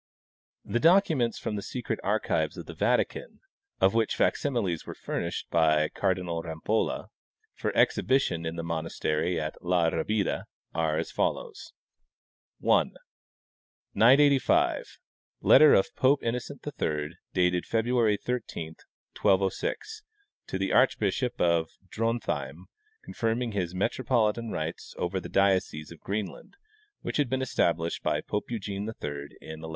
The 0.65 0.79
documents 0.79 1.37
from 1.37 1.55
the 1.57 1.61
secret 1.61 1.99
archives 2.03 2.57
of 2.57 2.65
the 2.65 2.73
Vatican, 2.73 3.39
of 3.79 3.93
which 3.93 4.15
fac 4.15 4.35
similes 4.35 4.83
were 4.87 4.95
furnished 4.95 5.47
by 5.51 5.89
Cardinal 5.89 6.41
Rampolla 6.41 7.09
for 7.53 7.71
ex 7.77 7.97
hibition 7.97 8.43
in 8.43 8.55
the 8.55 8.63
monastery 8.63 9.39
of 9.39 9.53
La 9.61 9.89
Rabida, 9.91 10.45
are 10.73 10.97
as 10.97 11.11
follows: 11.11 11.73
1. 12.57 12.93
985. 13.93 14.97
Letter 15.41 15.75
of 15.75 15.95
Pope 15.95 16.23
Innocent 16.23 16.65
III, 16.65 17.11
dated 17.35 17.67
February 17.67 18.17
13, 18.17 18.69
1206, 19.21 20.01
to 20.47 20.57
the 20.57 20.73
archbishop 20.73 21.39
of 21.39 21.69
Drontheim, 21.91 22.65
confirming 23.03 23.51
his 23.51 23.75
metropolitan 23.75 24.49
rights 24.49 24.95
over 24.97 25.19
the 25.19 25.29
diocese 25.29 25.91
of 25.91 25.99
Greenland, 25.99 26.57
which 27.03 27.17
had 27.17 27.29
been 27.29 27.43
established 27.43 28.01
by 28.01 28.19
Pope 28.21 28.49
Eugene 28.49 28.85
III 28.87 29.29
in 29.41 29.61
1148. 29.61 29.69